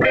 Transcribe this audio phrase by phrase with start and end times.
[0.00, 0.08] 欢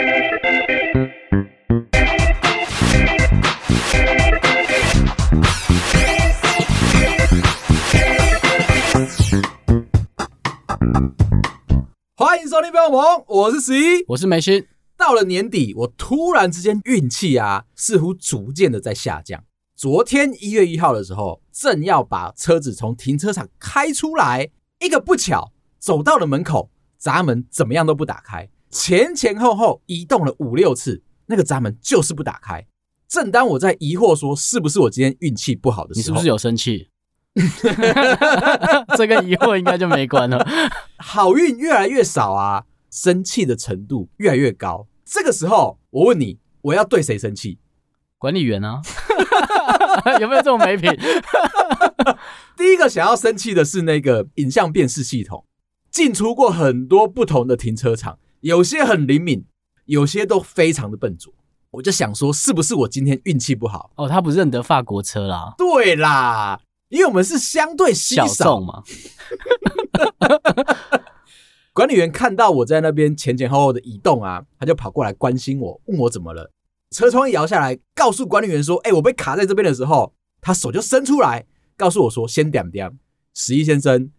[12.39, 14.67] 迎收听《标萌》，我是十一，我是梅心。
[14.95, 19.43] 到了年底，我突然之间运气啊，似乎逐渐的在下降。
[19.75, 24.51] 昨天一月一号的时候，正要把车子从停车场开出来，
[24.81, 26.69] 一个不巧走到了门口，
[26.99, 32.65] 闸门怎么样都不打开，前前后后移动了五六次，那个闸门就是不打开。
[33.07, 36.89] 正当我在疑惑说是不是我今天运气不好的时候，你是不是有生气？
[38.95, 40.45] 这个疑惑应该就没关了。
[40.97, 44.87] 好运越来越少啊，生气的程度越来越高。
[45.05, 47.59] 这个时候，我问你，我要对谁生气？
[48.17, 48.81] 管理员啊，
[50.19, 50.91] 有没有这种没品？
[52.57, 55.45] 第一个想要生气的是那个影像辨识系统，
[55.89, 59.45] 进出过很多不同的停车场，有些很灵敏，
[59.85, 61.33] 有些都非常的笨拙。
[61.71, 63.91] 我就想说，是不是我今天运气不好？
[63.95, 65.53] 哦，他不认得法国车啦。
[65.57, 66.59] 对啦，
[66.89, 68.83] 因为我们是相对稀少小众嘛。
[71.73, 76.51] 管理员看到我在那边前前后后的移动啊，他就跑过来关心我，问我怎么了。
[76.91, 81.45] 车窗一摇下来，告诉管理员说：“哎、欸，我被卡在这边的时候，他手就伸出来，
[81.77, 82.97] 告诉我说：‘先点点，
[83.35, 84.09] 十一先生，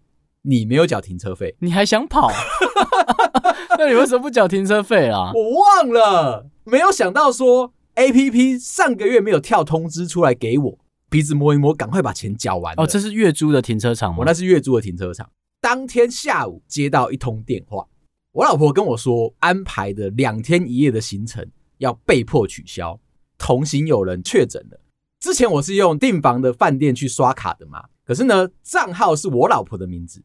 [0.43, 2.31] 你没有缴停车费，你还想跑？
[3.79, 12.75] 那你为什么不缴停车费啊？’我忘了，没有想到说 APP 上个月没有跳通知出来给我，鼻子摸一摸，赶快把钱缴完。
[12.77, 14.19] 哦，这是月租的停车场吗？
[14.21, 15.31] 我那是月租的停车场。
[15.61, 17.87] 当天下午接到一通电话，
[18.33, 21.47] 我老婆跟我说，安排的两天一夜的行程。”
[21.81, 23.01] 要被迫取消，
[23.39, 24.79] 同行有人确诊了。
[25.19, 30.23] 之前我是用订房的饭店去刷卡的嘛，可是呢，账号是我老婆的名字，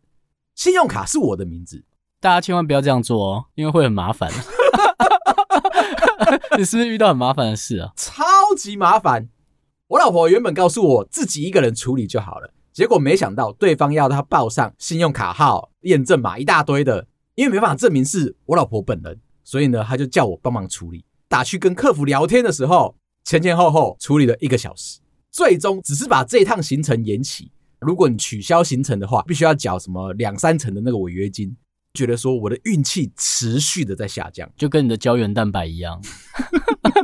[0.55, 1.83] 信用卡是我的名字，
[2.19, 4.31] 大家千万不要这样做哦，因为会很麻烦。
[6.57, 7.91] 你是不是遇到很麻烦的事啊？
[7.97, 8.23] 超
[8.57, 9.29] 级麻烦！
[9.87, 21.03] 我老婆原本告诉我自己一个人处理就好了，结果没想到对方要她报上信用卡号、验证码一大堆的，因为没办法证明是我老婆本人，所以呢，他就叫我帮忙处理。
[21.27, 24.99] 打去跟客服聊天的时候，前前后后处理了一个小时，
[25.29, 27.51] 最终只是把这一趟行程延期。
[27.79, 31.55] 如果你取消行程的话，必须要缴什么两三成的那个违约金。
[31.93, 36.01] 觉得说我的运气持续的在下降，就跟你的胶原蛋白一样。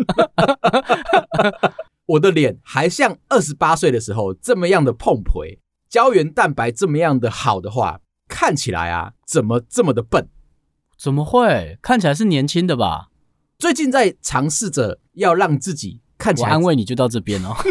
[2.08, 5.60] 我的脸还像二十八岁的时候这么样的碰皮，
[5.90, 10.28] 胶原蛋白这么样的好的话，看起来啊，怎么这么的笨？
[10.98, 11.78] 怎么会？
[11.82, 13.08] 看起来是年轻的吧？
[13.58, 17.56] 最近在尝试着要让自己看起来，我安慰你就到这边哦。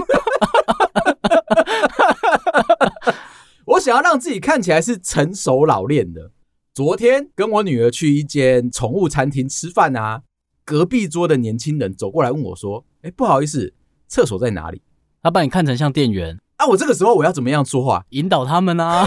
[3.81, 6.33] 我想要让自己看起来是成熟老练的。
[6.75, 10.21] 昨天跟我女儿去一间宠物餐厅吃饭啊，
[10.67, 13.73] 隔壁桌的年轻人走过来问我说：“哎，不好意思，
[14.07, 14.83] 厕所在哪里？”
[15.23, 16.67] 他把你看成像店员啊？
[16.67, 19.07] 我这个时候我要怎么样说话引导他们啊？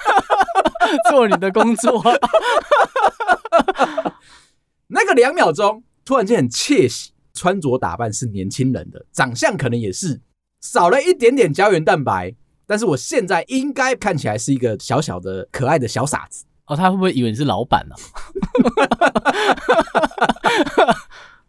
[1.08, 2.04] 做你的工作。
[4.88, 10.20] 那个两秒钟，突然间很窃喜，穿着打扮是年轻人的，长相可能也是
[10.60, 12.34] 少了一点点胶原蛋白，
[12.66, 16.76] 但是我现在应该看起来是一个小小的可爱的小傻子哦。
[16.76, 17.94] 他会不会以为你是老板呢？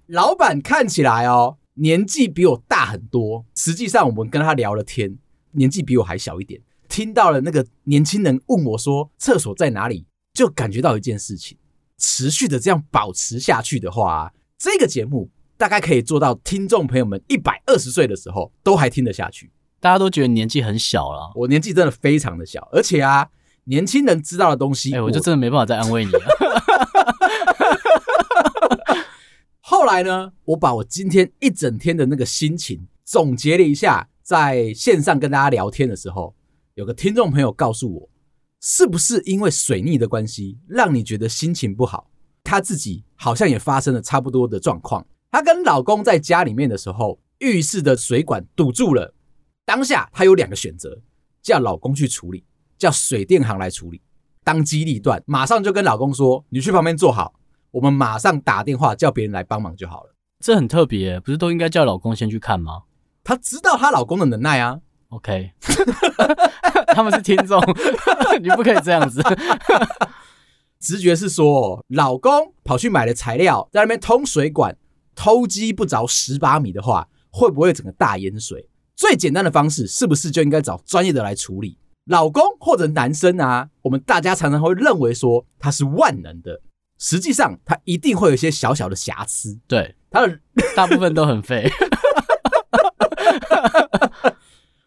[0.08, 5.18] 老板看起来哦，年纪比我大很多，实际上我们跟他聊了天，
[5.52, 6.62] 年纪比我还小一点。
[6.88, 11.58] 听到了那个年轻人问我说厕所在哪里，就感觉到一件事情。
[11.98, 19.52] 持续的这样保持下去的话，这个节目大概可以做到听众朋友们一百二十岁的时候都还听得下去。
[19.80, 23.30] 大家都觉得年纪很小了，我年纪真的非常的小，而且啊，
[23.66, 26.20] 年轻人知道的东西，哎，我就真的没办法再安慰你了。
[29.62, 36.34] 后来呢，我把我今天一整天的那个心情总结了一下，在线上跟大家聊天的时候，
[36.76, 38.10] 有个听众朋友告诉我。
[38.60, 42.10] 是不是因为水逆的关系，让你觉得心情不好？
[42.44, 45.06] 她自己好像也发生了差不多的状况。
[45.30, 49.14] 她跟老公在家里面的时候，浴室的水管堵住了。
[49.68, 50.98] 当下她有两个选择：
[51.42, 52.46] 叫老公去处理，
[52.78, 54.02] 叫水电行来处理。
[54.42, 57.34] 当机立断，马上就跟老公说：“你去旁边坐好，
[57.72, 62.84] 我们马上打电话叫别人来帮忙就好了。”这很特别，不是都应该叫老公先去看吗？
[63.26, 64.80] 她知道她老公的能耐啊。
[65.10, 65.52] OK，
[66.96, 67.62] 他们是听众，
[68.42, 69.22] 你不可以这样子。
[70.80, 74.78] 直觉是说，老公跑去买了材料，在那边通水管，
[75.14, 78.70] 偷鸡不着蚀把米的话，会不会整个大淹水？
[78.98, 81.78] 最简单的方式，是不是就应该找专业的来处理？
[82.06, 86.60] 老公或者男生啊，我们大家常常会认为说他是万能的，
[86.98, 89.60] 实际上他一定会有一些小小的瑕疵。
[89.68, 90.40] 对，他的
[90.76, 91.70] 大部分都很废。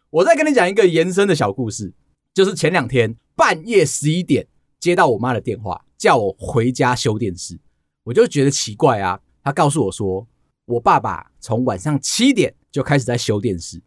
[0.09, 1.93] 我再跟你讲一个延伸的小故事，
[2.33, 4.45] 就是前两天半夜十一点
[4.77, 7.57] 接到我妈的电话，叫我回家修电视，
[8.03, 9.21] 我就觉得奇怪啊。
[9.41, 10.27] 她告诉我说，
[10.65, 13.81] 我爸爸从晚上七点就开始在修电视，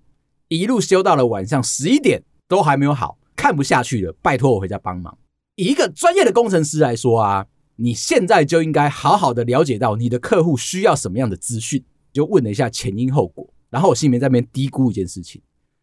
[0.56, 5.16] 一路修到了晚上十一点都还没有好，看不下去了，拜托我回家帮忙。
[5.56, 7.46] 以一个专业的工程师来说啊，
[7.76, 15.40] 你现在就应该好好的了解到你的客户需要什么样的资讯，就问了一下前因后果，然后我心里面在那边嘀咕一件事情。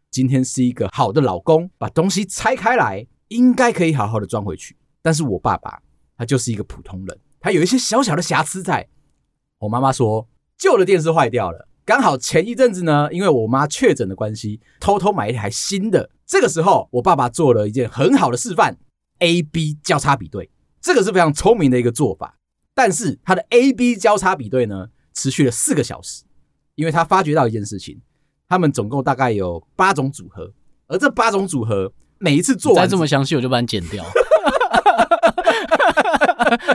[0.10, 4.76] 今天是一个好的老公，把东西拆开来，应该可以好好的装回去。
[5.02, 5.82] 但是我爸爸
[6.18, 8.88] 他就是一个普通人，他有一些小小的瑕疵在。
[9.60, 10.28] 我妈妈说
[10.58, 16.10] 旧的电视坏掉了，刚好前一阵子呢，因为我妈确诊的关系，偷偷买一台新的。
[16.26, 18.78] 这个时候，我爸爸做了一件很好的示范
[19.20, 20.50] ：A B 交叉比对，
[20.82, 22.38] 这个是非常聪明的一个做法。
[22.74, 26.24] 但是他的 A B 交叉比对呢，持续了四个小时，
[26.76, 28.00] 因为他发觉到一件事情。
[28.48, 30.52] 他们总共大概有八种组合，
[30.88, 34.04] 而这八种组合每一次做完，再这么详细，我就把你剪掉。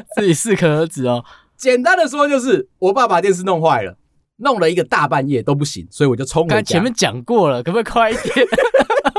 [0.17, 1.23] 自己适可而止哦。
[1.57, 3.99] 简单的说，就是我爸把电视弄坏了，
[4.37, 6.55] 弄了一个大半夜都不行，所以我就冲回家。
[6.57, 8.47] 刚前面讲过了，可不可以快一点？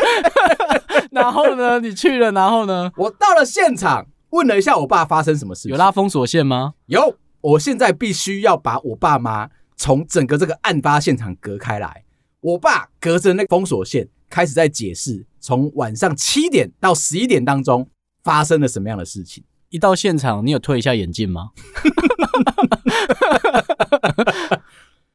[1.11, 1.79] 然后呢？
[1.79, 2.91] 你去了，然后呢？
[2.97, 5.71] 我到了现场，问了一下我爸发生什么事情。
[5.71, 6.73] 有拉封锁线吗？
[6.85, 7.17] 有。
[7.41, 12.03] 我现在必须要把我爸妈从整个这个案发现场隔开来。
[12.41, 17.87] 我爸隔着那个封锁线开始在解释，从晚上七点到十一点当中
[18.23, 19.43] 发生了什么样的事情。
[19.69, 21.51] 一到现场，你有推一下眼镜吗？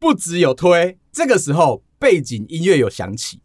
[0.03, 3.41] 不只有推，这个时候背景音乐有响起，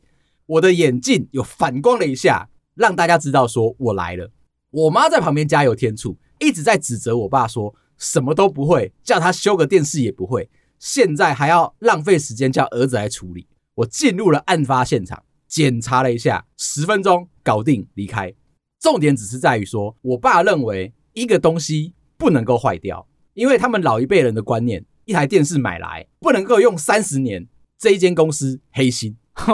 [0.47, 4.31] 我的眼镜有反光了一下，让大家知道说我来了。
[4.71, 10.49] 我妈在旁边加油添醋，一直在指责我爸说什么都不会，叫他修个电视也不会，
[10.79, 13.45] 现在还要浪费时间叫儿子来处理。
[13.75, 18.33] 我进入了案发现场，检查了一下，十分钟搞定，离开。
[18.79, 27.47] 重点只是在于说，我爸认为一个东西不能够坏掉，因为他们老一辈人的观念，一台电视买来不能够用三十年。
[27.79, 29.15] 这一间公司黑心。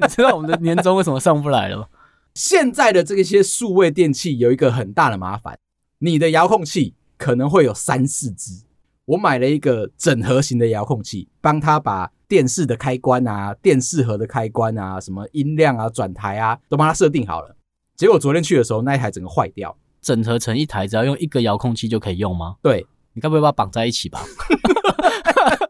[0.00, 1.86] 你知道我们的年终为什么上不来了吗？
[2.34, 5.58] 现在的这些数位电器有一个很大的麻烦，
[5.98, 8.64] 你的遥控器可能会有三四只。
[9.06, 17.56] 我买了一个整合型的遥控器，帮他把电视的开关啊、电视盒的开关啊、什么音量啊、转台啊，都帮他设定好了。
[17.96, 19.76] 结果昨天去的时候，那一台整个坏掉。
[20.00, 22.54] 整合成一台，只要用一个遥控器就可以用吗？
[22.62, 22.86] 对，
[23.18, 24.24] 你该不会把绑在一起吧？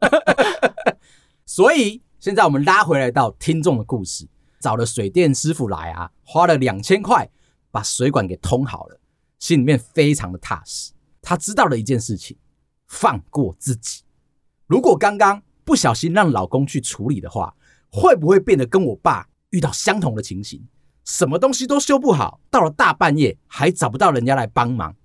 [1.47, 4.29] 所以现在我们拉回来到听众的故事，
[4.61, 7.27] 找了水电师傅来啊，花了两千块
[7.71, 9.01] 把水管给通好了，
[9.39, 10.93] 心里面非常的踏实。
[11.23, 12.37] 他知道了一件事情。
[12.91, 14.03] 放过自己。
[14.67, 17.55] 如果刚刚不小心让老公去处理的话，
[17.91, 20.67] 会不会变得跟我爸遇到相同的情形？
[21.05, 24.97] 什么东西都修不好，到了大半夜还找不到人家来帮忙。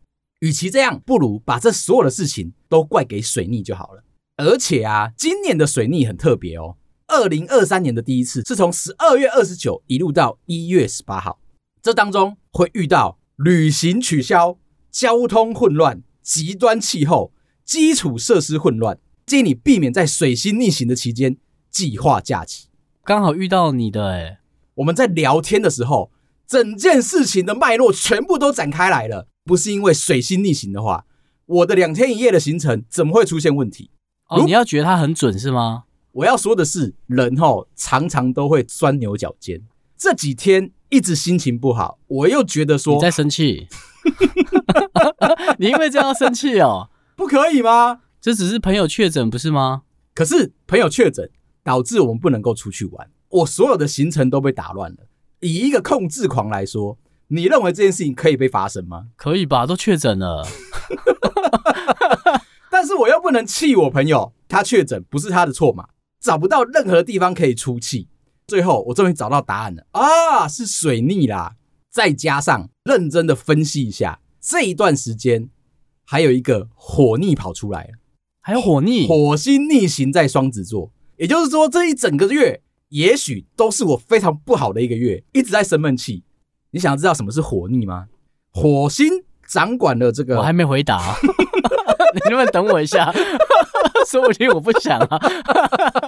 [0.43, 4.03] 与其这样，不如把这所有的事情都怪给水逆就好了。
[4.35, 6.75] 而且啊，今年的水逆很特别哦。
[7.07, 11.39] 二零二三年的第一次是从十二月二十九一路到一月十八号，
[11.81, 14.57] 这当中会遇到旅行取消、
[14.91, 17.31] 交通混乱、极端气候。
[17.63, 21.37] 基础设施混乱，建议你避免在水星逆行的期间
[21.71, 22.67] 计划假期。
[23.05, 24.39] 刚好遇到你的诶，
[24.75, 26.11] 我们在聊天的时候，
[26.45, 29.29] 整件事情的脉络全部都展开来了。
[29.43, 31.05] 不是因为水星逆行的话，
[31.45, 33.91] 我的两天一夜的行程怎么会出现问题？
[34.29, 35.83] 哦，你要觉得它很准是吗？
[36.13, 39.61] 我要说的是，人吼常常都会钻牛角尖。
[39.97, 43.67] 这几天一直心情不好，我又觉得说你在生气，
[45.59, 46.89] 你因为这样生气哦。
[47.15, 48.01] 不可以吗？
[48.21, 49.83] 这只是朋友确诊，不是吗？
[50.13, 51.29] 可是朋友确诊
[51.63, 54.97] 导致我们不能够出去玩，我所有的行程都被打乱了。
[55.41, 56.97] 以一个控制狂来说，
[57.33, 59.07] 你认为这件事情可以被发生吗？
[59.15, 60.47] 可以吧，都确诊了。
[62.69, 65.87] 但是我又不能气我朋友，他确诊不是他的错嘛？
[66.21, 68.07] 找不到任何地方可以出气，
[68.45, 71.55] 最后我终于找到答案了啊，是水逆啦！
[71.89, 75.49] 再加上认真的分析一下这一段时间。
[76.05, 77.93] 还有一个火逆跑出来了，
[78.41, 86.23] 还有火逆，火星逆行在双子座，也就是说这一整个月，也许都是我非常不好的一个月，一直在生闷气。
[86.73, 88.07] 你想要知道什么是火逆吗？
[88.51, 89.07] 火星
[89.47, 91.15] 掌管了这个，我还没回答，
[92.13, 93.13] 你能不能等我一下？
[94.09, 95.19] 说不定我不想啊，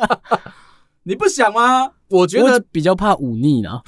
[1.03, 1.91] 你不想吗？
[2.09, 3.81] 我觉得比较怕忤逆呢。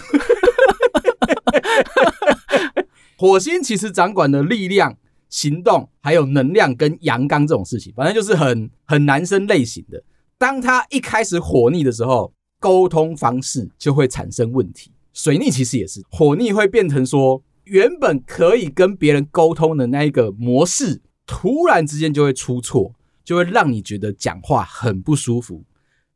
[3.18, 4.96] 火星其实掌管了力量。
[5.30, 10.02] 行动，还有能量跟阳刚这种事情，反正就是很很男生类型的。
[10.38, 12.32] 当他一开始火逆的时候，
[12.62, 14.94] 沟通方式就会产生问题。
[15.18, 22.94] 水逆其实也是，火逆会变成说，原本可以跟别人沟通的那一个模式，突然之间就会出错，
[23.26, 25.64] 就会让你觉得讲话很不舒服。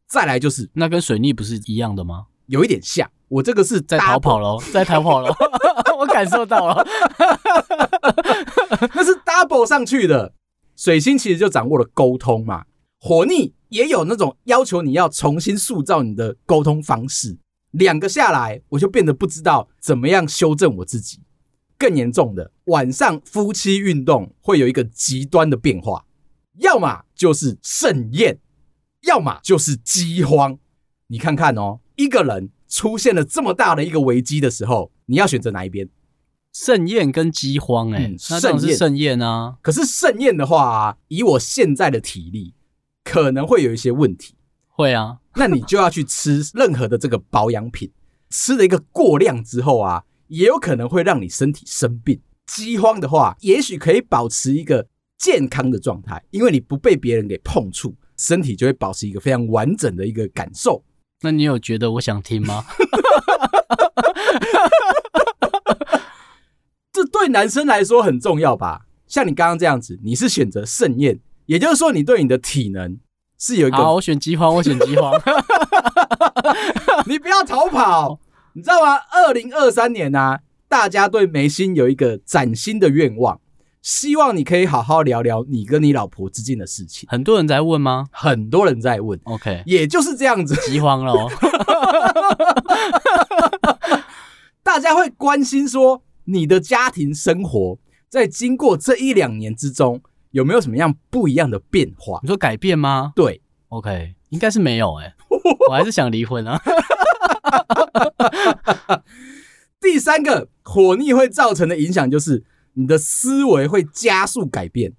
[0.07, 2.27] 再来就是，那跟水逆不是一样的吗？
[2.45, 3.09] 有一点像。
[3.27, 5.33] 我这个是在逃跑喽，在逃跑喽，
[5.97, 6.85] 我感受到了，
[8.93, 10.35] 那是 double 上去的。
[10.75, 12.65] 水星其实就掌握了沟通嘛，
[12.99, 17.39] 火逆也有那种要求你要重新塑造你的沟通方式。
[17.71, 21.19] 两个下来，我就变得不知道怎么样修正我自己。
[21.77, 26.05] 更严重的，晚上夫妻运动会有一个极端的变化，
[26.59, 28.39] 要么就是盛宴，
[29.01, 30.59] 要么就是饥荒。
[31.07, 32.51] 你看看哦，一个人。
[32.73, 35.89] 出现了这么大的一个危机的时候，你要选择哪一边？
[36.53, 39.57] 盛宴跟饥荒、欸，哎、嗯，那这是盛宴啊。
[39.61, 42.53] 可是盛宴的话、啊，以我现在的体力，
[43.03, 44.35] 可能会有一些问题。
[44.69, 47.91] 会啊，那你就要去吃任何的这个保养品，
[48.29, 52.21] 吃了一个过量之后啊，也有可能会让你身体生病。
[52.47, 54.85] 饥荒的话，也许可以保持一个
[55.17, 60.83] 健康的状态，因为你不被别人给碰触，身体就会保持一个非常完整的一个感受。
[61.21, 62.65] 那你有觉得我想听吗？
[66.91, 68.85] 这对男生来说很重要吧？
[69.07, 72.99] 像你刚刚这样子，你是选择盛宴，也就是说你对你的体能
[73.41, 73.77] 是有一个。
[73.77, 75.11] 好，我选饥荒，我选饥荒。
[77.07, 78.19] 你不要逃跑，
[78.53, 78.97] 你知道吗？
[79.11, 83.41] 二零二三年啊，大家对眉心有一个崭新的愿望。
[83.81, 87.09] 希望你可以好好聊聊你跟你老婆之间的事情。
[87.09, 88.05] 很多人在问吗？
[88.11, 89.19] 很多人在问。
[89.23, 91.27] OK，也就是这样子，饥荒了哦。
[94.61, 99.99] 大家会关心说，你的家庭生活在经过这一两年之中
[100.31, 102.19] 有没有什么样不一样的变化？
[102.23, 103.13] 你说改变吗？
[103.15, 105.15] 对，OK，应该是没有哎、欸，
[105.69, 106.61] 我还是想离婚啊。
[109.79, 112.43] 第三个火逆会造成的影响就是。
[112.73, 114.93] 你的思维会加速改变，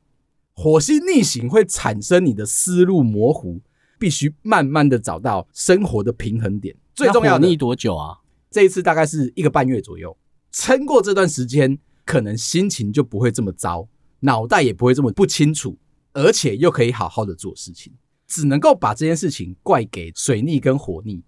[0.52, 3.62] 火星逆行会产生你的思路模糊，
[3.98, 6.76] 必须慢慢的找到生活的平衡点。
[6.94, 8.18] 最重要的，逆多久啊？
[8.50, 10.14] 这一次大概是一个半月左右，
[10.50, 13.88] 撑过这段时间，可能心情就不会这么糟，
[14.24, 15.78] 脑袋也不会这么不清楚，
[16.12, 17.92] 而且又可以好好的做事情。
[18.26, 21.22] 只能够把这件事情怪给水逆跟火逆。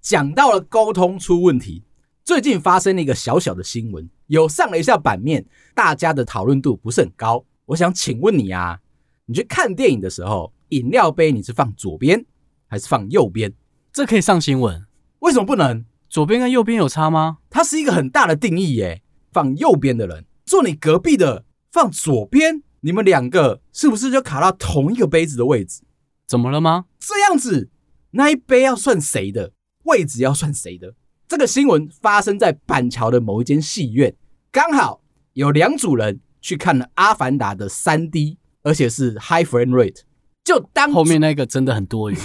[0.00, 1.84] 讲到了沟通出问题。
[2.24, 7.44] 最近发生了一个小小的新闻，有上了一下版面，大家的讨论度不是很高。
[7.66, 8.80] 我想请问你啊，
[9.26, 12.24] 你去看电影的时候，饮料杯你是放左边
[12.66, 13.52] 还是放右边？
[13.92, 14.86] 这可以上新闻？
[15.20, 15.84] 为什么不能？
[16.10, 17.38] 左边跟右边有差吗？
[17.50, 19.02] 它是一个很大的定义耶。
[19.32, 25.82] 放右边的人坐你隔壁的放左边，你们两个是不是就卡到同一个杯子的位置？
[26.26, 26.86] 怎么了吗？
[26.98, 27.70] 这样子，
[28.12, 29.52] 那一杯要算谁的？
[29.84, 30.94] 位置要算谁的？
[31.26, 34.14] 这个新闻发生在板桥的某一间戏院，
[34.50, 35.02] 刚好
[35.34, 40.00] 有两组人去看了《阿凡达》的三 D，而且是 High Frame Rate。
[40.44, 42.16] 就当后面那个真的很多余，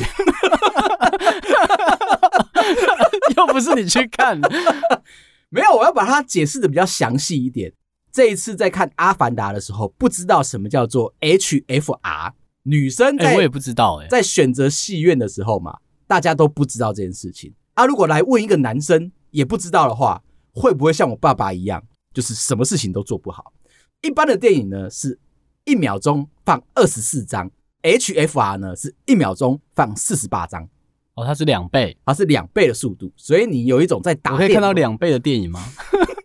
[3.35, 4.39] 又不是你去看，
[5.49, 7.73] 没有，我要把它解释的比较详细一点。
[8.13, 17.51] 这一次在看《阿凡达》的时候，不知道什么叫做 HFR，女生在、欸、我也不知道哎、欸，在选择戏院的时候嘛，大家都不知道这件事情。
[17.73, 20.21] 啊，如果来问一个男生也不知道的话，
[20.53, 23.51] 会不会像我爸爸一样，就是什么事情都做不好？
[24.03, 25.19] 一般的电影呢，是
[25.65, 27.49] 一秒钟放二十四张
[27.81, 30.69] ，HFR 呢是一秒钟放四十八张。
[31.15, 34.33] 哦，它是两倍，它是两倍的速度，所以你有一种在打。
[34.33, 35.59] 我可以看到两倍的电影吗？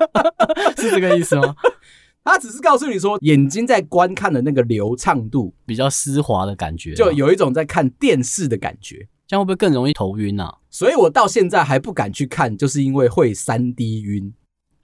[0.76, 1.54] 是这个意思吗？
[2.24, 9.08] 他只是告诉你说，眼睛在观看的那个流畅度比较丝滑的感觉，就有一种在看电视的感觉。
[9.26, 10.58] 这样会不会更容易头晕啊？
[10.70, 14.32] 所以我到现在还不敢去看，就是因为会三 D 晕。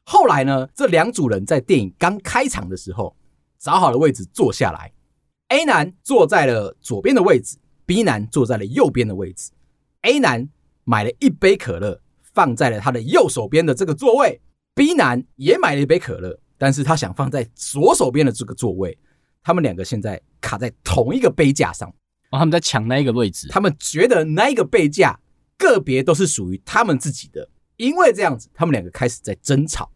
[0.05, 3.15] 后来呢，这两组人在电影刚开场的时候，
[3.59, 4.91] 找好了位置坐下来。
[5.49, 9.51] A 男坐在了左边的位置，B 男坐在了右边的位置。
[10.03, 10.49] A 男
[10.85, 14.41] 买了一杯可乐，放在了他的右手边的这个座位。
[14.79, 18.97] B 男也买了一杯可乐，但是他想放在左手边的这个座位。
[19.43, 21.89] 他们两个现在卡在同一个杯架上。
[22.31, 23.49] 哦，他们在抢那一个位置。
[23.49, 25.19] 他们觉得那一个杯架
[25.57, 29.91] 个别都是属于他们自己的，因为这样子，他们两个开始在争吵。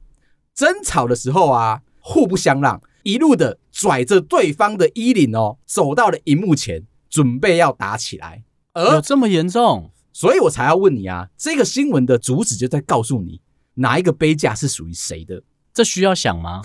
[0.53, 8.43] 争吵的时候啊，互不相让，一路的拽着对方的衣领哦，走到了荧幕前，准备要打起来。
[8.75, 9.93] 有这么严重？
[10.13, 13.41] 所以我才要问你啊，这个新闻的主旨就在告诉你，
[13.75, 15.43] 哪一个杯架是属于谁的？
[15.75, 16.61] 这需要想吗？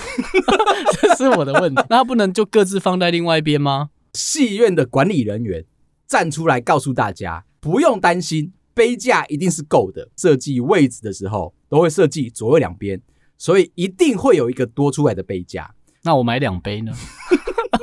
[0.99, 1.81] 这是我的问题。
[1.89, 3.89] 那他不能就各自放在另外一边吗？
[4.13, 5.63] 戏院的管理人员
[6.05, 10.09] 站出来告诉大家，不用担心，杯架一定是够的。
[10.17, 13.01] 设计位置的时候都会设计左右两边，
[13.37, 15.73] 所以一定会有一个多出来的杯架。
[16.03, 16.91] 那我买两杯呢？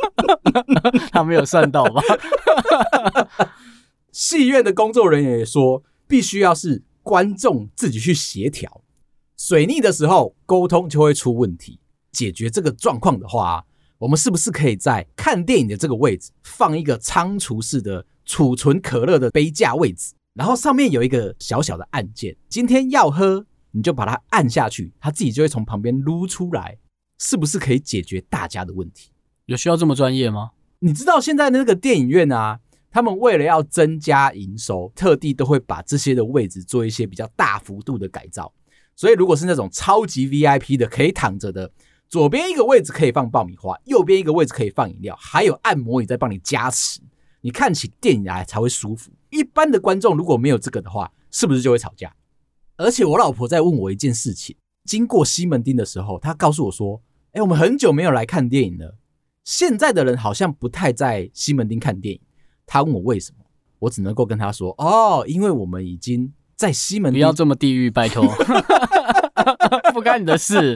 [1.11, 2.03] 他没有算到吧？
[4.13, 8.83] 戏院的工作人员也说，必须要是观众自己去协调。
[9.37, 11.81] 水逆的时候，沟通就会出问题。
[12.13, 13.65] 解决这个状况的话，
[13.99, 20.15] 我们是不是可以在看电影的这个位置放一个仓储式的储存可乐的杯架位置？
[20.35, 26.79] 然后上面有一个小小的按键，今天要喝你就把它按下去，它自己就会从旁边撸出来。
[27.19, 29.11] 是不是可以解决大家的问题？
[29.47, 30.51] 有需要这么专业吗？
[30.81, 32.59] 你知道现在那个电影院啊，
[32.91, 38.53] 他们为了要增加营收，特地都会把这些的位置做一些比较大幅度的改造。
[38.97, 41.71] 所以如果是那种超级 VIP 的，可以躺着的，
[42.09, 47.01] 左边一个位置可以放爆米花，右边一个位置可以放饮料，还有按摩椅在帮你加持，
[47.41, 49.11] 你看起电影来才会舒服。
[49.31, 52.15] 一般的观众如果没有这个的话，是不是就会吵架？
[52.77, 54.57] 而且我老婆在问我一件事情。
[54.85, 57.01] 经过西门町的时候，她告诉我说
[57.33, 58.99] ：“哎，我们很久没有来看电影了。
[59.43, 62.21] 现在的人好像不太在西门町看电影。”
[62.67, 63.45] 她问我为什么，
[63.79, 68.27] 我只能够跟她说：“哦，因为我们已经在西门町。”不要这么地狱，拜托，
[69.93, 70.75] 不干你的事。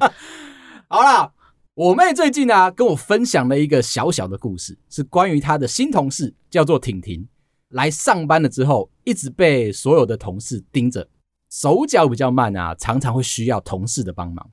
[0.88, 1.32] 好啦，
[1.74, 7.28] 我妹最近啊跟我分享了一个小小的故事，是关于她的新同事，叫做婷婷。
[7.70, 11.08] 来上班了之后，一直被所有的同事盯着。
[11.50, 14.50] 手脚比较慢啊，常常会需要同事的帮忙。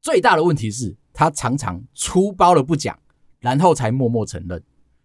[0.00, 2.98] 最大的问题是，她常常粗暴了不讲，
[3.40, 4.62] 然后才默默承认。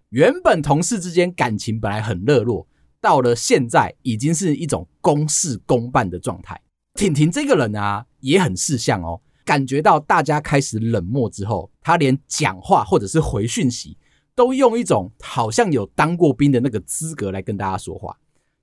[0.10, 2.68] 原本同事之间感情本来很热络，
[3.01, 6.62] 到了现在已经是一种公事公办的状态。
[6.94, 9.22] 婷婷这个人啊，也很识相哦。
[9.46, 13.98] 感觉到大家开始冷漠之后，他连讲话或者是回讯息，
[14.36, 18.17] 都用一种好像有当过兵的那个资格来跟大家说话。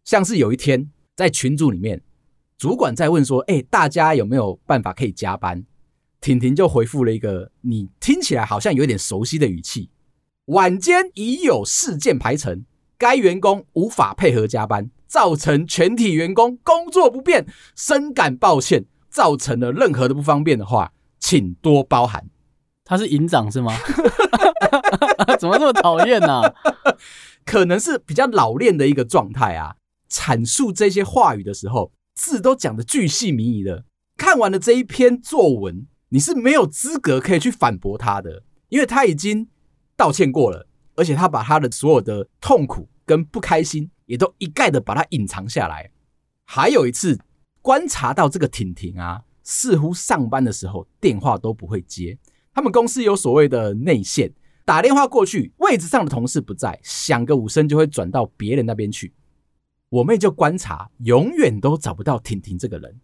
[0.04, 2.02] 像是有一天在群组里面。
[2.56, 5.64] 主管在问说：“哎，大家有没有办法可以加班？”
[6.20, 9.90] 婷婷就回复了一个你听起来好像有点熟悉的语气
[10.46, 12.64] ：“晚间已有事件排程，
[12.98, 18.86] 该员工无法配合加班，造成全体员工工作不便，深感抱歉。
[19.10, 22.28] 造成了任何的不方便的话，请多包涵。”
[22.84, 23.72] 他是营长是吗？
[25.38, 26.42] 怎么这么讨厌呢？
[27.44, 29.76] 可能是比较老练的一个状态啊。
[30.10, 31.92] 阐述这些话语的时候。
[32.16, 33.84] 字都讲的巨细靡遗的，
[34.16, 39.48] 看完了这一篇作文，你是没有资格可以去反驳他的，因为他已经
[39.96, 45.90] 道歉过了，而且他把他的所有的痛苦跟不开心也都一概的把它隐藏下来。
[46.44, 47.18] 还有一次
[47.62, 52.18] 观察到这个婷婷啊，似乎上班的时候电话都不会接，
[52.52, 54.32] 他们公司有所谓的内线，
[54.64, 59.12] 打电话过去，位置上的同事不在，响个五声就会转到别人那边去。
[59.88, 63.00] 我妹就观察，永远都找不到婷婷这个人。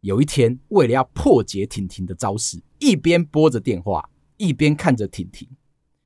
[0.00, 5.48] 有一天，为了要破解婷婷的招式，一边拨着电话，一边看着婷婷。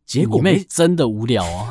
[0.04, 1.70] 结果，妹真的无聊啊！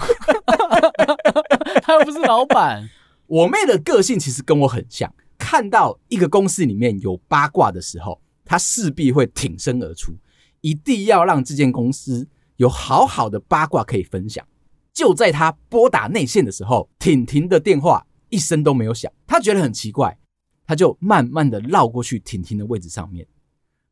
[1.81, 2.89] 她又不是老板。
[3.27, 10.13] 我妹的个性其实跟我很像，看到一个公司里面有八卦的时候，她势必会挺身而出，
[10.61, 14.45] 一定要让这间公司有好好的八卦可以分享。
[14.93, 18.05] 就在她拨打内线的时候，婷婷的电话。
[18.33, 20.17] 一声都没有响，她觉得很奇怪，
[20.65, 23.27] 她就慢慢的绕过去婷婷的位置上面。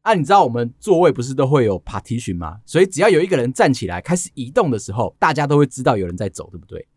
[0.01, 2.59] 啊，你知道我们座位不是都会有 partition 吗？
[2.65, 6.87] 所以只要有一个人站起来开始移动的时候，大家都会知道有人在走，对不对？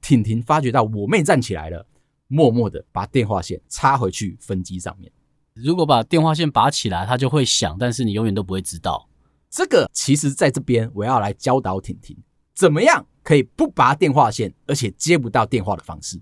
[0.00, 1.86] 婷婷发觉到我妹站起来了，
[2.28, 5.10] 默默的把电话线插回去分机上面。
[5.54, 9.08] 如果把电话线拔起来，它就会响，但是你永远都不会知道。
[9.50, 12.16] 这个其实在这边我要来教导婷婷，
[12.54, 16.20] 怎么样可以不拔电话线，而且接不到电话的方式。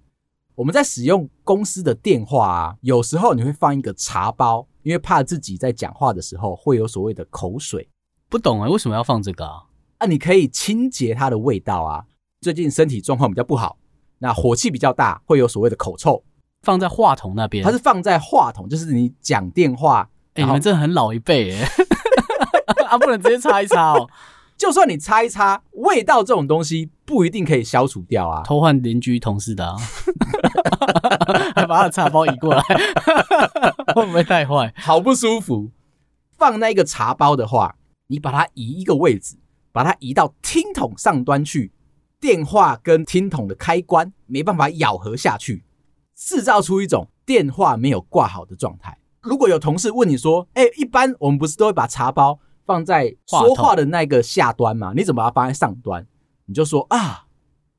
[0.55, 7.87] 我们在使用公司的电话啊，有时候你会放一个茶包，因为怕自己在讲话的时候会有所谓的口水。
[8.31, 9.64] 不懂啊，为什么要放这个啊？
[9.98, 12.07] 啊，你可以清洁它的味道啊。
[12.40, 13.77] 最近身体状况比较不好，
[14.20, 16.24] 那火气比较大，会有所谓的口臭。
[16.62, 20.09] 放在话筒那边，它是放在话筒，就是你讲电话。
[20.33, 21.68] 哎、欸，你们真的很老一辈哎，
[22.88, 24.09] 啊，不能直接擦一擦哦。
[24.57, 28.42] 就算你擦一擦，味道这种东西不一定可以消除掉啊。
[28.42, 29.77] 偷换邻居同事的啊，
[31.55, 32.62] 还把他的茶包移过来，
[33.94, 34.73] 会不会太坏？
[34.77, 35.71] 好不舒服。
[36.37, 39.37] 放那个茶包的话，你把它移一个位置，
[39.73, 41.73] 把它移到听筒上端去，
[42.21, 45.64] 电话跟听筒的开关没办法咬合下去，
[46.14, 48.97] 制造出一种电话没有挂好的状态。
[49.21, 56.07] 如果有同事问你说：“哎，一般我们不是都会把茶包？”放在说话的那个下端嘛，你怎么把它放在上端？
[56.44, 57.25] 你就说啊，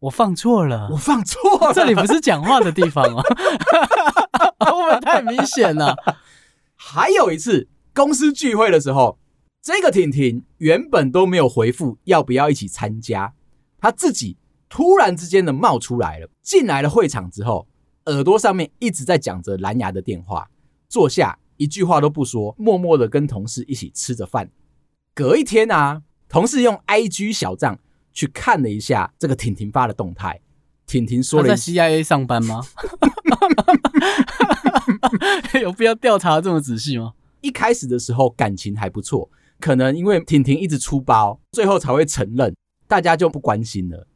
[0.02, 3.22] 我放错了，我放错了，这里不是讲话的地方啊，
[4.66, 5.96] 会不会太明显了？
[6.76, 9.20] 还有一次公司聚会的时候，
[9.62, 13.34] 这个婷婷原本都没有回复要不要一起参加，
[13.78, 14.38] 她自己
[14.70, 17.68] 突然之间的冒出来了，进来了会场之后，
[18.06, 20.50] 耳朵上面一直在讲着蓝牙的电话，
[20.88, 24.50] 坐下一句话都不说，默默的跟同事一起吃着饭。
[25.14, 27.78] 隔一天啊，同事用 IG 小账。
[28.14, 30.42] 去看了一下这个婷婷发的动态，
[30.86, 32.62] 婷婷说了：“在 CIA 上班吗？
[35.62, 42.54] 有必要调查这么仔细吗？”一开始的时候感情还不错，可能因为婷婷一直出包，最后才会承认，
[42.88, 44.08] 大家就不关心了。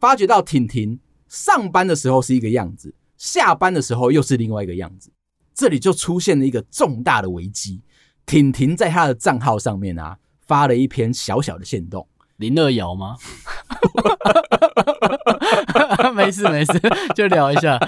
[0.00, 5.12] 发觉到婷婷上班的时候是一个样子，下班的时候又是另外一个样子，
[5.54, 7.82] 这里就出现了一个重大的危机。
[8.24, 12.08] 婷婷在她的账号上面啊，发了一篇小小的线动。
[12.42, 13.16] 林乐瑶吗？
[16.12, 16.72] 没事没事，
[17.14, 17.78] 就聊一下。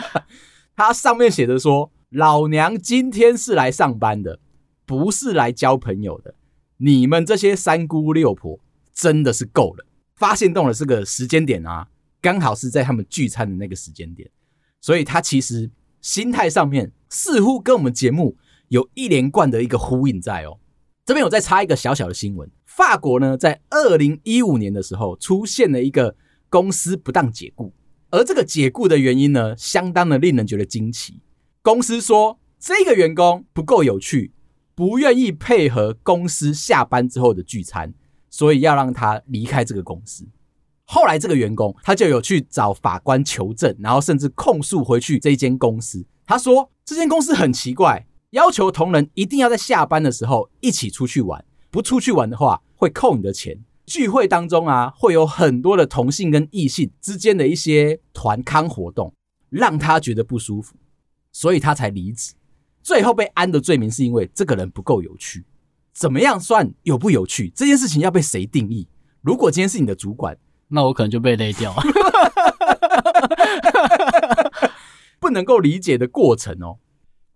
[0.76, 4.38] 他上面写的说：“老娘今天是来上班的，
[4.86, 6.36] 不是来交朋友的。
[6.76, 8.60] 你们这些三姑六婆
[8.94, 11.88] 真的是够了。”发现动了这个时间点啊，
[12.22, 14.30] 刚好是在他们聚餐的那个时间点，
[14.80, 18.36] 所以他其实心态上面似乎跟我们节目
[18.68, 20.60] 有一连贯的一个呼应在哦。
[21.06, 22.50] 这边我再插一个小小的新闻。
[22.64, 26.16] 法国呢，在二零一五年的时候，出现了一个
[26.48, 27.74] 公司不当解雇，
[28.10, 31.20] 而这个解雇的原因呢，相当的令人觉得惊奇。
[31.60, 34.32] 公司说这个员工不够有趣，
[34.74, 37.92] 不愿意配合公司下班之后的聚餐，
[38.30, 40.26] 所以要让他离开这个公司。
[40.86, 46.06] 后来这个员工他就有去找法官求证，然后甚至控诉回去这间公司。
[46.26, 51.44] 他说这间公司很奇怪，要求同仁一定要在下班的时候一起出去玩。
[51.70, 53.56] 不出去玩的话，会扣你的钱。
[53.86, 59.14] 聚会当中啊，会有很多的同性跟异性之间的一些团康活动，
[59.50, 60.74] 让他觉得不舒服，
[61.30, 62.34] 所以他才离职。
[62.82, 65.44] 最后被安的罪名是因为这个人不够有趣。
[65.92, 67.52] 怎么样算有不有趣？
[67.54, 68.88] 这件事情要被谁定义？
[69.20, 71.72] 如果今天是你的主管，那我可能就被勒掉。
[75.20, 76.78] 不能够理解的过程哦。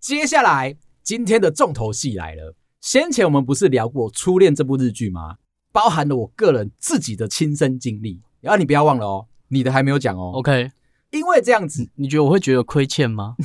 [0.01, 0.77] 接下来
[1.09, 2.55] 今天的重头戏来了。
[2.83, 5.37] 先前我们不是聊过《初恋》这部日剧吗？
[5.73, 10.33] 包含了我个人自己的亲身经历，然后你不要忘了哦，你的还没有讲哦。
[10.35, 10.71] OK，
[11.13, 13.37] 因为这样子，你觉得我会觉得亏欠吗？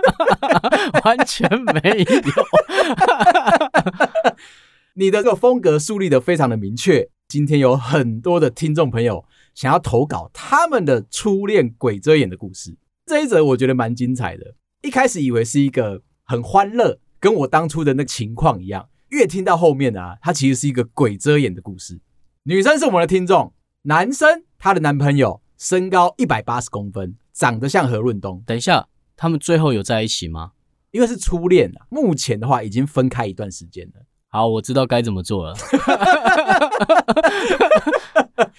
[1.02, 2.44] 完全没有。
[4.96, 7.08] 你的这个风格树立的非常的明确。
[7.26, 14.56] 今天有很多的听众朋友想要投稿他们的初恋鬼遮眼的故事，这一则我觉得蛮精彩的。
[14.82, 17.00] 一开始以为是一个很欢乐。
[17.18, 22.00] 跟我当初的那个情况一样，越听到后面啊，它其实是一个鬼遮眼的故事。
[22.44, 28.40] 女生是我们的听众，男生他的男朋友身高一百八十公分，长得像何润东。
[28.46, 30.52] 等一下，他们最后有在一起吗？
[30.92, 34.06] 因为是初恋啊，目前的话已经分开一段时间了。
[34.28, 35.56] 好，我知道该怎么做了。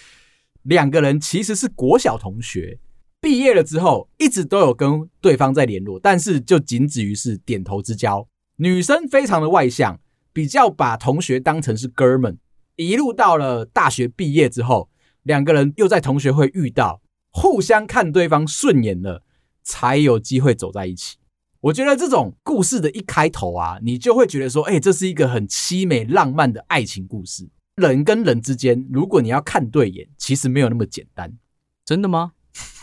[0.63, 2.77] 两个人其实是国小同学，
[3.21, 8.27] 毕业了之后一直都有跟对方在联络，但是就仅止于是点头之交。
[8.55, 9.99] 女生非常的外向，
[10.33, 12.39] 比较把同学当成是哥们。
[12.77, 14.89] 一路到了大学毕业之后，
[15.21, 19.23] 两个人又在同学会遇到，互相看对方顺眼了，
[19.61, 21.17] 才有机会走在一起。
[21.59, 27.47] 我觉得这种故事的一开头啊，你就会觉得说，哎，这是一个很凄美浪漫的爱情故事。
[27.75, 31.37] 人跟人之间，如果你要看对眼，其实没有那么简单。
[31.85, 32.31] 真的吗？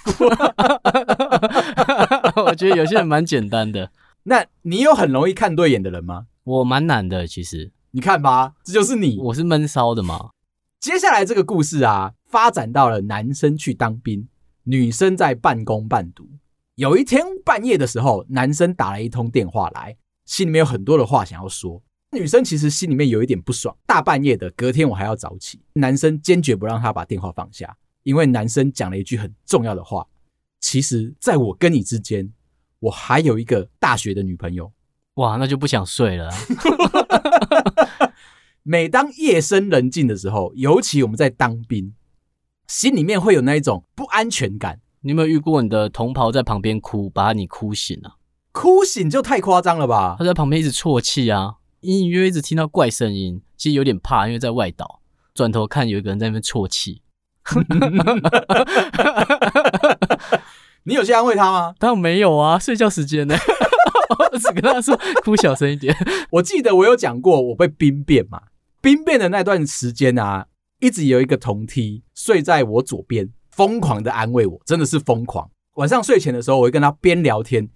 [2.47, 3.91] 我觉得有些人蛮简单的。
[4.25, 6.27] 那你有很容易看对眼的人吗？
[6.45, 7.73] 我蛮难的，其实。
[7.91, 9.19] 你看吧，这就是你。
[9.19, 10.31] 我是闷骚的嘛。
[10.81, 14.29] 接下来这个故事啊，发展到了男生去当兵，
[14.65, 16.29] 女生在半工半读。
[16.77, 21.83] 有一天半夜的时候，男生打了一通电话来，心里面有很多的话想要说。
[22.13, 25.61] 女生其实心里面有一点不爽，大半夜的，隔天我还要早起。
[25.75, 27.77] 男生坚决不让她把电话放下，
[28.09, 30.07] 因为男生讲了一句很重要的话：
[30.61, 32.33] 其实，在我跟你之间。
[32.81, 34.73] 我还有一个大学的女朋友，
[35.14, 36.31] 哇，那就不想睡了。
[38.62, 41.92] 每当夜深人静的时候，尤其我们在当兵，
[42.68, 44.81] 心里面会有那一种不安全感。
[45.01, 48.16] 你有没有遇过你的同袍在旁边哭，把你哭醒啊？
[48.53, 50.14] 哭醒就太夸张了吧？
[50.18, 55.03] 他在旁边一直啜泣啊，隐隐约约一直听到怪声音，其实有点怕，因为在外岛，
[55.35, 57.03] 转头看有一个人在那边啜泣。
[60.85, 61.75] 你有去安慰他吗？
[61.79, 63.37] 当然没有啊，睡觉时间呢，
[64.33, 65.95] 我只跟他说哭小声一点。
[66.31, 68.41] 我记得我有讲过我被兵变嘛，
[68.81, 70.47] 兵变的那段时间啊，
[70.81, 75.51] 一直有一个同梯睡在我左边，疯狂的安慰我，真的是疯狂。
[75.75, 77.69] 晚上睡前的时候，我会跟他边聊天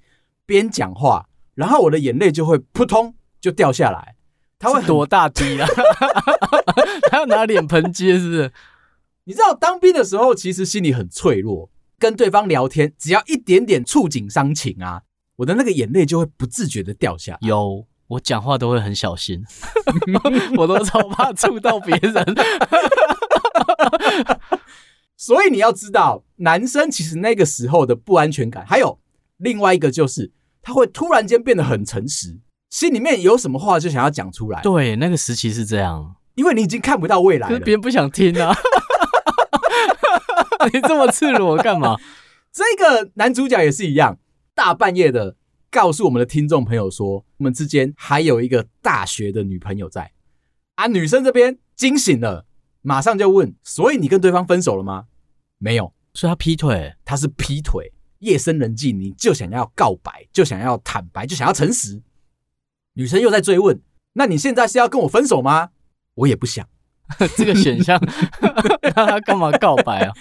[0.47, 4.15] 边讲话，然后我的眼泪就会扑通就掉下来。
[4.59, 5.69] 他会多大滴啊？
[7.11, 8.51] 他要拿脸盆接，是不是？
[9.25, 15.03] 你知道当兵的时候，其实心里很脆弱，跟对方聊天，只要一点点触景伤情啊，
[15.37, 17.39] 我的那个眼泪就会不自觉的掉下来。
[17.43, 19.45] 有，我讲话都会很小心，
[20.59, 22.13] 我都超怕触到别人。
[25.17, 28.99] 所以你要知道，男生其实那个时候的不安全感，还有
[29.37, 34.61] 另外一个就是，他会突然间变得很诚实，心里面有什么话就想要讲出来。
[34.63, 38.53] 对，那个时期是这样，因为你已经看不到未来了，别人不想听啊。
[40.67, 41.97] 你这么赤裸干嘛？
[42.53, 44.19] 这个男主角也是一样，
[44.55, 45.37] 大半夜的
[45.71, 50.13] 告诉我们的听众朋友说，我们之间还有一个大学的女朋友在。
[50.75, 52.47] 啊，女生这边惊醒了，
[52.83, 55.07] 马上就问：所以你跟对方分手了吗？
[55.59, 57.93] 没有，所以他劈腿，他是劈腿。
[58.19, 62.01] 夜深人静，你就想要告白，就想要坦白，就想要诚实。
[62.93, 63.81] 女生又在追问：
[64.13, 65.71] 那你现在是要跟我分手吗？
[66.15, 66.65] 我也不想。
[67.37, 67.99] 这个选项，
[68.95, 70.15] 他干嘛告白啊？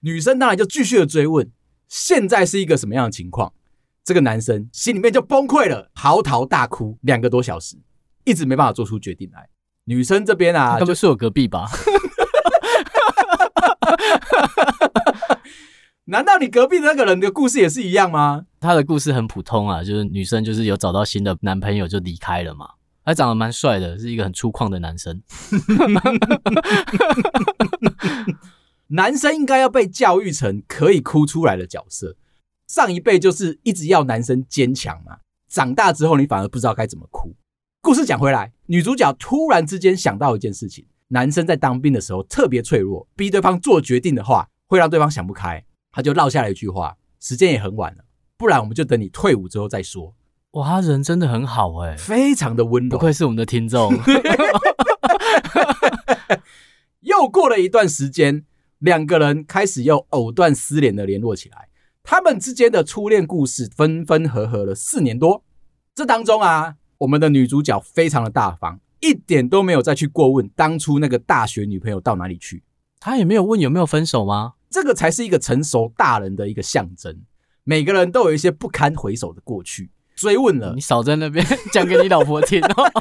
[0.00, 1.50] 女生当然就继续的追问，
[1.88, 3.52] 现在是一个什么样的情况？
[4.04, 7.76] 这个男生心里面就崩溃了，嚎啕大哭两个多小时，
[8.24, 9.48] 一直没办法做出决定来。
[9.84, 11.68] 女生这边啊，就是我隔壁吧？
[16.06, 18.46] 难道你隔壁的那个人的故事也是一样吗？
[18.60, 22.70] 他的故事很普通啊，就是女生就是有找到新的男朋友就离开了嘛。
[23.04, 25.20] 他长得蛮帅的，是一个很粗犷的男生。
[28.88, 32.16] 男生应该要被教育成可以哭出来的角色。
[32.66, 37.34] 上一辈就是一直要男生坚强嘛，长大之后你反而不知道该怎么哭。
[37.80, 45.64] 故事讲回来，女主角突然之间想到一件事情：男生在当兵的时候特别脆弱，逼对方做决定的话会让对方想不开。
[45.90, 48.04] 他就落下了一句话：“时间也很晚了，
[48.36, 50.14] 不然我们就等你退伍之后再说。”
[50.52, 53.92] 哇，他人真的很好哎、欸，非常的温柔，不愧是我们的听众。
[57.00, 58.44] 又过了一段时间，
[58.78, 61.68] 两个人开始又藕断丝连的联络起来。
[62.02, 65.44] 他们之间的初恋故事分分合合了四年多。
[65.94, 72.62] 这当中啊，我们的女主角非常的大方，一点都没有再去过问当初那个大学女朋友到哪里去。
[73.00, 74.54] 她也没有问有没有分手吗？
[74.70, 77.20] 这个才是一个成熟大人的一个象征。
[77.64, 79.90] 每个人都有一些不堪回首的过去。
[80.16, 82.92] 追问了，你少在那边讲给你老婆听哦。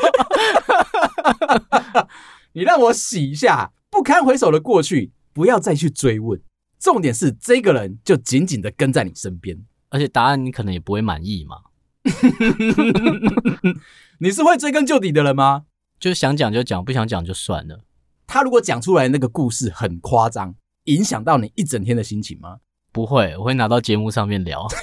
[2.53, 6.41] 你让我洗一下不堪回首的过去，不要再去追问。
[6.79, 9.55] 重点是这个人就紧紧的跟在你身边，
[9.89, 11.57] 而且答案你可能也不会满意嘛。
[14.17, 15.65] 你是会追根究底的人吗？
[15.99, 17.81] 就想讲就讲，不想讲就算了。
[18.25, 22.57] 他如果讲出来那个故事很夸张，影响到你一整天的心情吗？
[22.91, 24.65] 不会，我会拿到节目上面聊。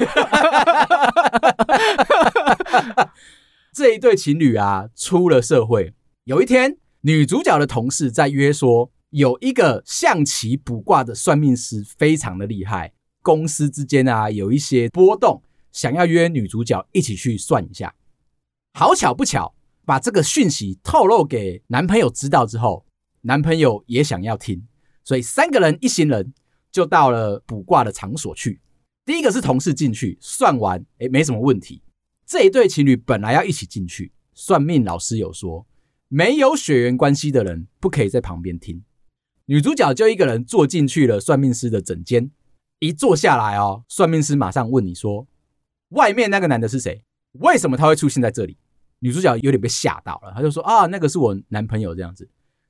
[3.75, 17.95] 这一对情侣啊，出了社会，有一天，女主角的同事在约说，有一个象棋卜卦的算命师非常的厉害，公司之间啊有一些波动，想要约女主角一起去算一下。
[18.73, 22.85] 好巧不巧，把这个讯息透露给男朋友知道之后，
[23.21, 24.67] 男朋友也想要听，
[25.05, 26.35] 所以三个人一行人。
[26.73, 28.61] 就到了卜卦的场所去。
[29.05, 31.81] 第一个是同事进去算完，诶，没什么问题。
[32.27, 35.65] 这一对情侣本来要一起进去，算命老师有说，
[36.09, 38.83] 没有血缘关系的人不可以在旁边听。
[39.47, 42.31] 女主角就一个人坐进去了算命师的诊间。
[42.79, 45.27] 一坐下来哦，算命师马上问你说
[45.91, 47.03] ：“外面那个男的是谁？
[47.33, 48.57] 为什么他会出现在这里？”
[49.01, 52.29] 女主角有点被吓到了，她就说：“啊，那个是我男朋友，这样子。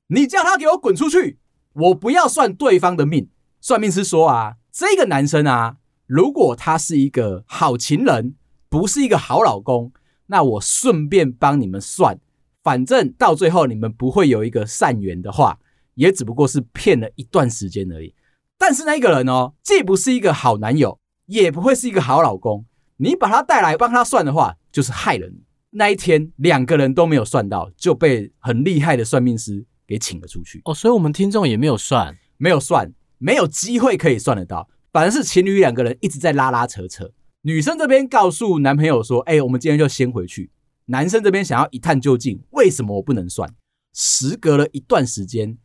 [0.09, 1.39] 你叫他给我滚出去，
[1.73, 3.29] 我不要算对方的命。”
[3.61, 8.35] 算命师说啊，这个男生啊，如果他是一个好情人，
[8.69, 9.93] 不是一个好老公，
[10.27, 12.19] 那我顺便帮你们算，
[12.63, 15.59] 反正到最后你们不会有一个善缘的话，
[15.94, 18.14] 也只不过是骗了一段时间而已。
[18.59, 22.64] 但是那个人哦，既不是一个好男友，也不会是一个好老公，
[22.96, 25.42] 你把他带来帮他算的话，就是害了你。
[25.70, 30.61] 那一天两个人都没有算到，就被很厉害的算命师给请了出去。
[30.64, 32.92] 哦，所以我们听众也没有算，没有算。
[33.18, 37.11] 没有机会可以算得到，反而是情侣两个人一直在拉拉扯扯。
[37.42, 40.50] 女生这边告诉男朋友说：“哎，我们今天就先回去。”
[40.87, 43.48] 男生这边想要一探究竟，为什么我不能算？
[43.94, 45.57] 时隔了一段时间，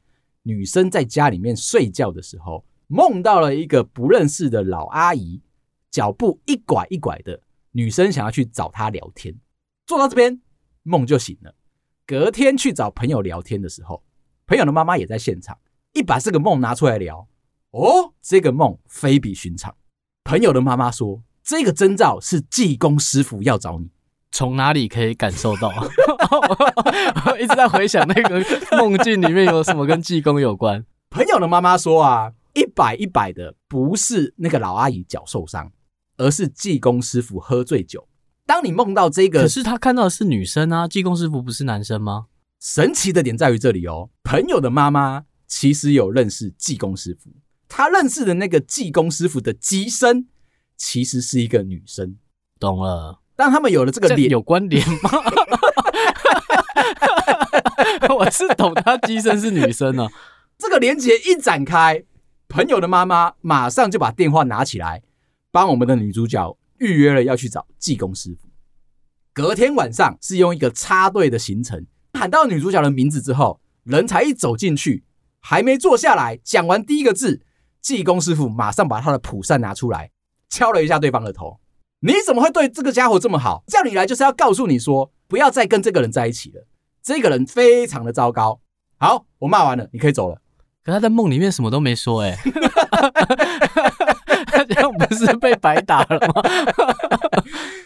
[0.43, 5.41] 女生在家里面睡觉的时候，梦到了一个不认识的老阿姨，
[5.91, 7.41] 脚步一拐一拐的。
[7.71, 9.35] 女生想要去找她聊天，
[9.85, 10.41] 坐到这边，
[10.83, 11.53] 梦就醒了。
[12.07, 14.03] 隔天去找朋友聊天的时候，
[14.47, 15.57] 朋友的妈妈也在现场，
[15.93, 17.27] 一把这个梦拿出来聊。
[17.71, 19.75] 哦，这个梦非比寻常。
[20.23, 23.91] 朋友的妈妈说，这个征兆是济公师傅要找你。
[24.31, 25.69] 从哪里可以感受到？
[27.25, 28.43] 我一直在回想那个
[28.77, 30.85] 梦境里面有什么跟济公有关。
[31.09, 35.71] 朋友的妈妈说啊，一百一百的不是那个老阿姨脚受伤，
[36.17, 38.07] 而是济公师傅喝醉酒。
[38.45, 42.27] 当你梦到这个，可是他看到的是女生啊，济公师傅不是男生吗？
[42.59, 47.31] 神奇的点在于这里哦，朋友的妈妈其实有认识济公师傅，
[47.67, 50.27] 她认识的那个济公师傅的机身
[50.75, 52.17] 其实是一个女生。
[52.59, 53.19] 懂了。
[53.39, 55.09] 当他们有了这个连有关联吗？
[58.13, 60.11] 我是懂他机身是女生呢、啊。
[60.57, 62.03] 这个连接一展开，
[62.49, 65.03] 朋友的妈妈马上就把电话拿起来，
[65.51, 68.49] 帮我们的女主角预约了要去找技工师傅。
[69.31, 75.05] 隔天晚上是用一个插队的行程，喊到女主角的名字之后，人才一走进去，
[75.39, 77.41] 还没坐下来，讲完第一个字，
[77.81, 80.11] 技工师傅马上把他的蒲扇拿出来，
[80.49, 81.61] 敲了一下对方的头。
[82.01, 83.63] 你怎么会对这个家伙这么好？
[83.67, 86.65] 叫你来就是要告诉你说，不要再跟这个人在一起了。
[87.03, 88.61] 这个人非常的糟糕。
[88.97, 90.41] 好，我骂完了，你可以走了。
[90.83, 92.37] 可他在梦里面什么都没说，哎，
[94.47, 96.41] 他这样不是被白打了吗？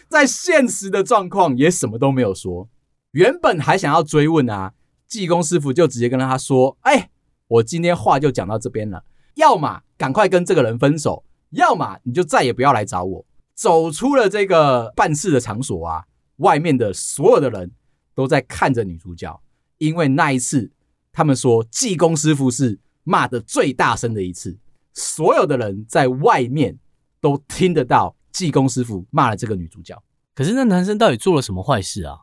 [0.08, 2.68] 在现实的状况也什么都没有说。
[3.10, 4.74] 原本还想要追问啊，
[5.08, 7.10] 济公师傅就直接跟他说：“哎，
[7.48, 9.02] 我今天话就讲到这边了，
[9.34, 13.24] 要么赶快跟这个人分手，要么你就再也不要来找我。”
[13.54, 16.04] 走出了这个办事的场所啊，
[16.36, 17.70] 外面的所有的人
[18.14, 19.40] 都在看着女主角，
[19.78, 20.70] 因为那一次
[21.12, 24.58] 他们说济公师傅是骂的最大声的一次，
[24.92, 26.78] 所有的人在外面
[27.20, 30.02] 都听得到济公师傅骂了这个女主角。
[30.34, 32.18] 可是那男生到底做了什么坏事啊？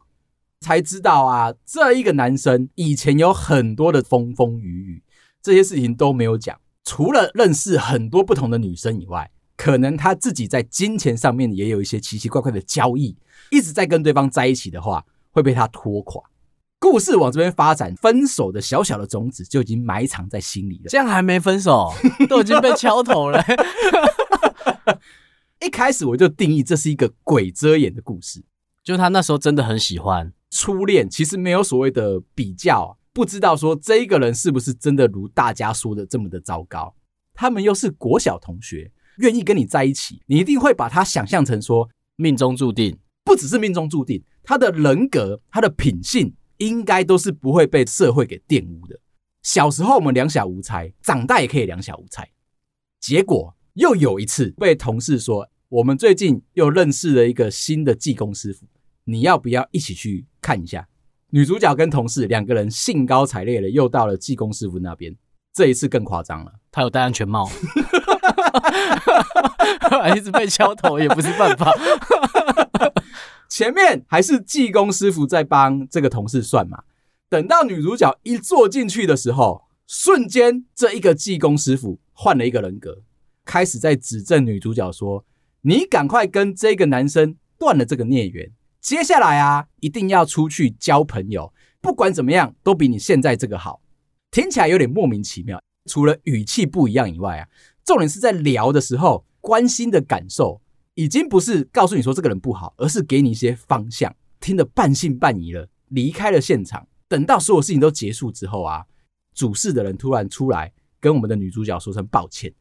[0.60, 5.04] 才知道啊，这一个男生以前有很多的风风雨雨，
[5.42, 9.32] 这些事情都没有讲，除了认识很多不同的女生以外。
[9.62, 13.16] 可能他自己在金钱上面也有一些奇奇怪怪的交易，
[13.52, 16.20] 一直在跟对方在一起的话，会被他拖垮。
[16.80, 20.86] 故事往这边发展，分手的小小的种子就已经埋藏在心里了。
[20.88, 21.94] 这样还没分手，
[22.28, 23.40] 都已经被敲头了。
[25.64, 28.44] 一开始我就定义这是一个鬼遮眼的故事，
[28.84, 36.96] 就他那时候真的很喜欢初恋，其实没有所谓的比较，不知道说这一个人是不是真的如大家说的这么的糟糕。
[37.36, 38.92] 他们又是国小同学。
[39.18, 49.00] 愿意跟你在一起，你一定会把他想象成说命中注定，不只是命中注定，他的人格、他的品性应该都是不会被社会给玷污的。
[49.44, 52.30] 小时候我们两小无猜，长大也可以两小无猜。
[53.00, 58.66] 结果又有一次被同事说，我们最近又认识了一个新的技工师傅，
[59.06, 60.88] 你要不要一起去看一下？
[61.32, 65.16] 女主角跟同事两个人兴高采烈的又到了技工师傅那边，
[65.54, 67.50] 这一次更夸张了，他有戴安全帽。
[70.16, 71.72] 一直被敲头也不是办法。
[73.48, 76.84] 前面还是济公师傅在帮这个同事算嘛。
[77.30, 83.04] 等到女主角一坐进去的时候，瞬间这一个济公师傅换了一个人格，
[83.46, 85.26] 开始在指证女主角说
[85.64, 93.82] ：“你赶快跟这个男生断了这个孽缘，接下来啊，一定要出去交朋友，不管怎么样都比你现在这个好。”
[94.32, 97.48] 听起来有点莫名其妙，除了语气不一样以外啊。
[97.86, 100.62] 重点是在聊的时候，关心的感受
[100.94, 104.16] 已经不是告诉你说这个人不好，而是给你一些方向。
[104.40, 106.88] 听得半信半疑了，离开了现场。
[107.08, 108.86] 等到所有事情都结束之后啊，
[109.34, 112.54] 主事的人突然出来跟我们的女主角说声抱歉，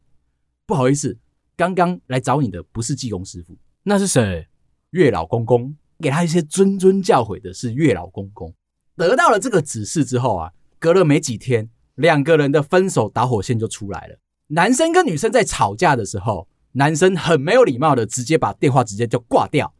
[0.65, 1.17] 不好意思，
[1.55, 4.47] 刚刚来找你的不是济公师傅，那是谁？
[4.91, 5.75] 月老公公。
[6.01, 8.51] 给他一些谆谆教诲的是月老公公。
[8.95, 14.17] 得到了这个指示之后啊，隔了没几天，两个人的分手导火线就出来了。
[14.53, 19.73] 男生跟女生在吵架的时候，男生很没有礼貌的直接把电话直接就挂掉，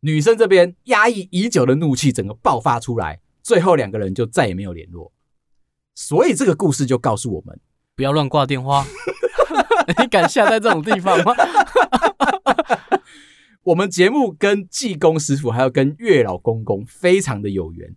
[0.00, 5.10] 女生这边压抑已久的怒气整个爆发出来，最后两个人就再也没有联络。
[5.94, 7.58] 所以这个故事就告诉我们，
[7.96, 8.86] 不要乱挂电话。
[9.98, 11.34] 你敢下在这种地方吗？
[13.64, 17.96] 我们节目跟济公师傅还有跟月老公公非常的有缘，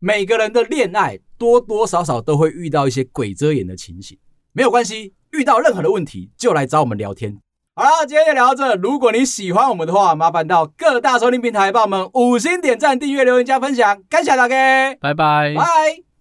[0.00, 4.18] 每个人的恋爱多多少少都会遇到一些鬼遮眼的情形，
[4.52, 5.14] 没有关系。
[5.34, 7.36] 遇到任何的问题就来找我们聊天。
[7.76, 8.76] 好了，今天就聊到这。
[8.76, 16.13] 如果你喜欢我们的话，麻烦到各大收听平台帮我们五星点赞、订阅、留言、加分享，感谢大家，拜拜，拜。